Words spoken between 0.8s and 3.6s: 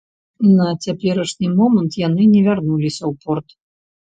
цяперашні момант яны не вярнуліся ў порт.